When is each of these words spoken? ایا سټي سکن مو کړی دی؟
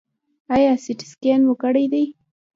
ایا 0.55 0.71
سټي 0.83 1.05
سکن 1.11 1.39
مو 1.47 1.53
کړی 1.63 1.85
دی؟ 1.93 2.05